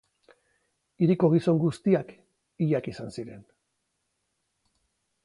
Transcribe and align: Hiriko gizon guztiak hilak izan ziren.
Hiriko 1.03 1.27
gizon 1.33 1.59
guztiak 1.65 2.09
hilak 2.67 2.91
izan 2.93 3.15
ziren. 3.19 3.45